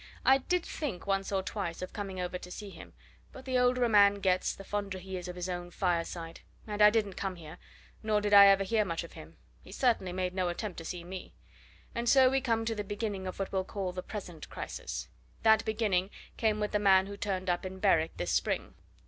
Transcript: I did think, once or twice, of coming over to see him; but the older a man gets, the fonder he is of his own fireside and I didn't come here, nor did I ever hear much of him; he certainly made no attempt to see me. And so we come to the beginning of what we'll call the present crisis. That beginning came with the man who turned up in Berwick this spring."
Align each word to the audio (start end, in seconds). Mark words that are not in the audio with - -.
I 0.25 0.39
did 0.39 0.65
think, 0.65 1.05
once 1.05 1.31
or 1.31 1.43
twice, 1.43 1.83
of 1.83 1.93
coming 1.93 2.19
over 2.19 2.39
to 2.39 2.49
see 2.49 2.71
him; 2.71 2.93
but 3.31 3.45
the 3.45 3.59
older 3.59 3.83
a 3.83 3.87
man 3.87 4.15
gets, 4.15 4.51
the 4.55 4.63
fonder 4.63 4.97
he 4.97 5.15
is 5.15 5.27
of 5.27 5.35
his 5.35 5.47
own 5.47 5.69
fireside 5.69 6.39
and 6.65 6.81
I 6.81 6.89
didn't 6.89 7.13
come 7.13 7.35
here, 7.35 7.59
nor 8.01 8.19
did 8.19 8.33
I 8.33 8.47
ever 8.47 8.63
hear 8.63 8.83
much 8.83 9.03
of 9.03 9.13
him; 9.13 9.37
he 9.61 9.71
certainly 9.71 10.11
made 10.11 10.33
no 10.33 10.49
attempt 10.49 10.79
to 10.79 10.85
see 10.85 11.03
me. 11.03 11.35
And 11.93 12.09
so 12.09 12.31
we 12.31 12.41
come 12.41 12.65
to 12.65 12.73
the 12.73 12.83
beginning 12.83 13.27
of 13.27 13.37
what 13.37 13.51
we'll 13.51 13.63
call 13.63 13.91
the 13.91 14.01
present 14.01 14.49
crisis. 14.49 15.07
That 15.43 15.63
beginning 15.65 16.09
came 16.35 16.59
with 16.59 16.71
the 16.71 16.79
man 16.79 17.05
who 17.05 17.15
turned 17.15 17.47
up 17.47 17.63
in 17.63 17.77
Berwick 17.77 18.17
this 18.17 18.31
spring." 18.31 18.73